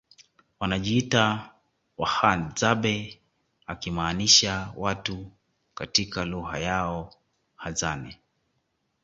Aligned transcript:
wanajiita 0.59 1.51
Wahadzabe 1.97 3.21
akimaanisha 3.65 4.73
watu 4.77 5.31
katika 5.75 6.25
lugha 6.25 6.59
yao 6.59 7.15
Hadzane 7.55 8.19